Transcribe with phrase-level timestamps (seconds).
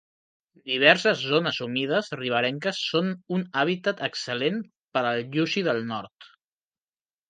[0.69, 4.61] Diverses zones humides riberenques són un hàbitat excel·lent
[4.97, 6.33] per al lluci del nord.